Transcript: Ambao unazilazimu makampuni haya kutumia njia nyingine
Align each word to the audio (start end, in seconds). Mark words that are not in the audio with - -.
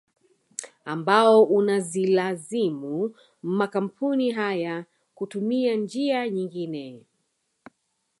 Ambao 0.85 1.43
unazilazimu 1.43 3.15
makampuni 3.41 4.31
haya 4.31 4.85
kutumia 5.15 5.75
njia 5.75 6.29
nyingine 6.29 7.03